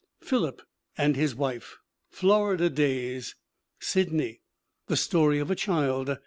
[0.19, 0.63] Philip
[0.97, 1.77] and His Wife.
[2.09, 3.35] Florida Days.
[3.79, 4.41] Sidney.
[4.87, 6.17] The Story of a Child.